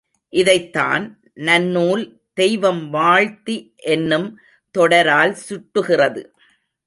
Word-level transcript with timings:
இதைத்தான், 0.29 1.19
நன்னூல், 1.35 2.19
தெய்வம் 2.33 2.89
வாழ்த்தி 2.89 3.73
என்னும் 3.75 4.39
தொடரால் 4.77 5.35
சுட்டுகிறது. 5.49 6.33